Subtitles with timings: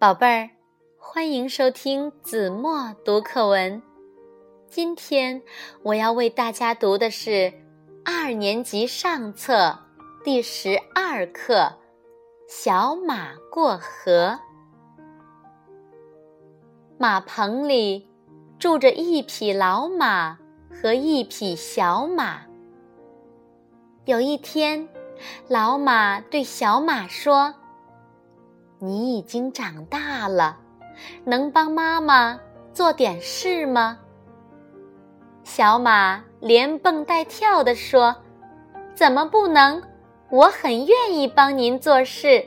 [0.00, 0.50] 宝贝儿，
[0.96, 3.82] 欢迎收听子墨读课文。
[4.70, 5.42] 今天
[5.82, 7.52] 我要为大家读的是
[8.04, 9.76] 二年级上册
[10.22, 11.54] 第十二课
[12.48, 14.38] 《小马过河》。
[16.96, 18.08] 马棚里
[18.56, 20.38] 住着一匹老马
[20.70, 22.42] 和一匹小马。
[24.04, 24.88] 有一天，
[25.48, 27.52] 老马对小马说。
[28.78, 30.56] 你已经长大了，
[31.24, 32.38] 能帮妈妈
[32.72, 33.98] 做点事吗？
[35.42, 38.14] 小马连蹦带跳地说
[38.94, 39.82] ：“怎么不能？
[40.30, 42.44] 我很愿意帮您做事。”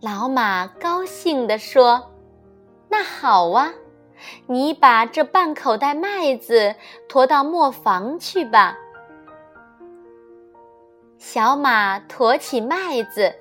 [0.00, 2.12] 老马高兴地说
[2.88, 3.72] ：“那好啊，
[4.46, 6.76] 你把这半口袋麦子
[7.08, 8.78] 驮到磨坊去吧。”
[11.18, 13.34] 小马驮起麦子。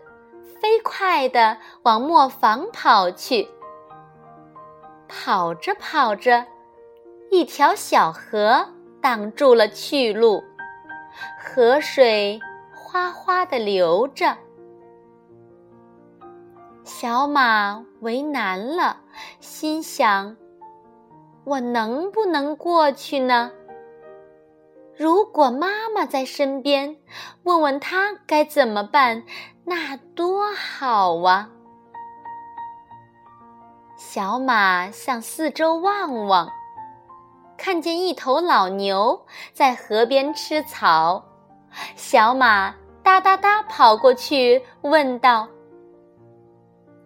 [0.62, 3.48] 飞快地往磨坊跑去。
[5.08, 6.46] 跑着跑着，
[7.32, 8.68] 一条小河
[9.02, 10.44] 挡住了去路，
[11.40, 12.40] 河水
[12.74, 14.38] 哗哗地流着。
[16.84, 18.98] 小马为难了，
[19.40, 20.36] 心想：
[21.44, 23.52] 我能不能过去呢？
[24.98, 26.98] 如果妈妈在身边，
[27.44, 29.24] 问问她该怎么办。
[29.64, 31.50] 那多好啊！
[33.96, 36.50] 小马向四周望望，
[37.58, 39.22] 看见一头老牛
[39.54, 41.24] 在河边吃草。
[41.96, 45.48] 小马哒哒哒跑过去，问道：“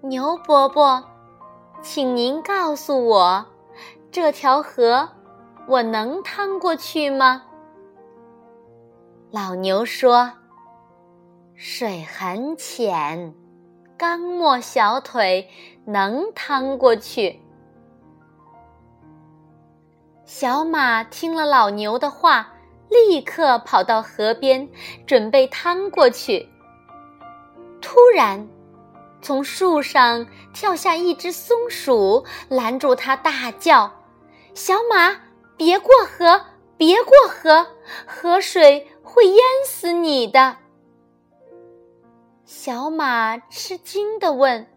[0.02, 1.04] 牛伯伯，
[1.82, 3.46] 请您告诉我，
[4.12, 5.10] 这条河
[5.68, 7.44] 我能趟过去吗？”
[9.34, 10.30] 老牛说。
[11.56, 13.34] 水很浅，
[13.98, 15.50] 刚没小腿，
[15.86, 17.40] 能趟过去。
[20.26, 22.52] 小马听了老牛的话，
[22.90, 24.68] 立刻跑到河边，
[25.08, 26.50] 准备趟过去。
[27.80, 28.46] 突然，
[29.22, 33.94] 从树上跳下一只松鼠，拦住他，大叫
[34.54, 35.16] ：“小马，
[35.56, 37.66] 别过河，别过河，
[38.06, 40.58] 河水会淹死你的！”
[42.46, 44.68] 小马吃惊地问：“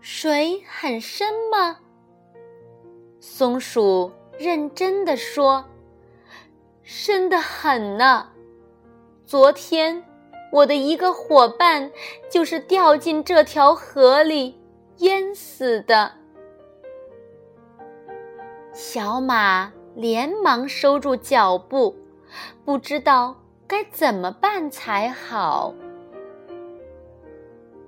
[0.00, 1.80] 水很深吗？”
[3.20, 5.64] 松鼠认真地说
[6.82, 8.30] ：“深得很呢。
[9.26, 10.04] 昨天，
[10.52, 11.90] 我的一个伙伴
[12.30, 14.60] 就是掉进这条河里
[14.98, 16.12] 淹死的。”
[18.72, 21.96] 小马连忙收住脚步，
[22.64, 23.36] 不知道
[23.66, 25.74] 该怎么办才好。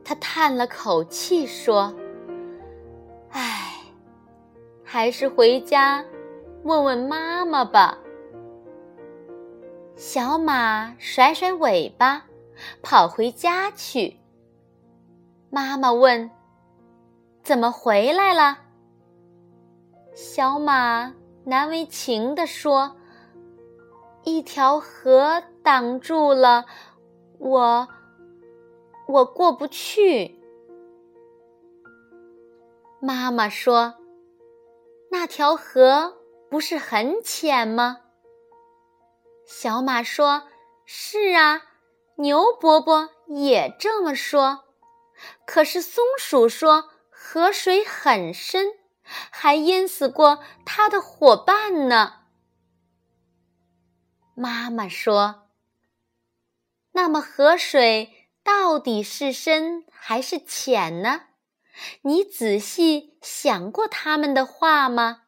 [0.05, 1.95] 他叹了口气说
[3.33, 3.73] ：“唉，
[4.85, 6.05] 还是回家
[6.63, 7.99] 问问妈妈吧。”
[9.97, 12.25] 小马甩甩尾巴，
[12.83, 14.17] 跑回家去。
[15.51, 16.31] 妈妈问
[17.43, 18.59] ：“怎么回来了？”
[20.15, 21.15] 小马
[21.45, 22.97] 难为情地说
[24.27, 26.67] ：“一条河挡住了
[27.39, 27.89] 我。”
[29.09, 30.41] 我过不去。
[33.01, 33.95] 妈妈说
[35.13, 36.17] ：“那条河
[36.51, 38.01] 不是很浅吗？”
[39.47, 40.49] 小马说
[40.85, 41.63] ：“是啊，
[42.17, 44.65] 牛伯伯也这么说。
[45.47, 48.73] 可是松鼠说河水很深，
[49.31, 52.23] 还淹死过它的伙伴呢。”
[54.37, 55.49] 妈妈说
[56.93, 58.13] ：“那么河水？”
[58.45, 61.23] 到底是深还是浅呢？
[62.03, 65.23] 你仔细想过他们的话吗？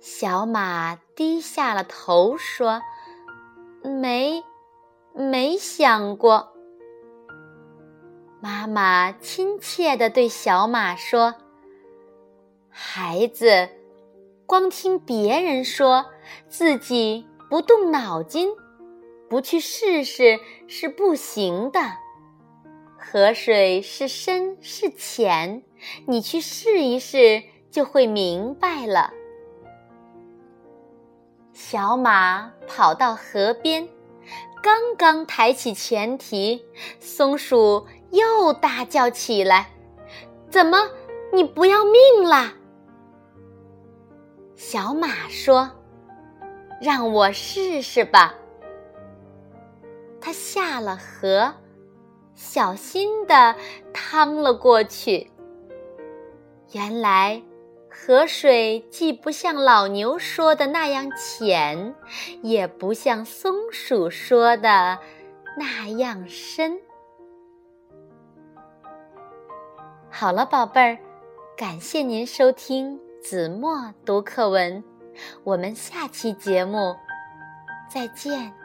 [0.00, 2.82] 小马低下了头说
[3.82, 4.44] ：“没，
[5.12, 6.52] 没想过。”
[8.40, 11.34] 妈妈亲切地对小马说
[12.70, 13.70] ：“孩子，
[14.46, 16.11] 光听别人说，
[16.48, 18.50] 自己不动脑筋。”
[19.28, 20.38] 不去试试
[20.68, 21.80] 是不行的。
[22.98, 25.62] 河水是深是浅，
[26.06, 29.10] 你去试一试就会明白了。
[31.54, 33.88] 小马跑到河边，
[34.62, 36.66] 刚刚抬起前蹄，
[37.00, 39.70] 松鼠又大叫起来
[40.50, 40.90] ：“怎么，
[41.32, 42.52] 你不要命啦？”
[44.56, 45.70] 小马说
[46.82, 48.34] ：“让我试试吧。”
[50.20, 51.54] 他下了河，
[52.34, 53.54] 小心地
[53.92, 55.30] 趟了过去。
[56.72, 57.42] 原来，
[57.90, 61.94] 河水既不像老牛说的那样浅，
[62.40, 64.98] 也不像松鼠说的
[65.58, 66.80] 那样深。
[70.08, 70.98] 好了，宝贝儿，
[71.56, 74.82] 感谢您收听子墨读课文，
[75.44, 76.96] 我们下期节目
[77.88, 78.61] 再见。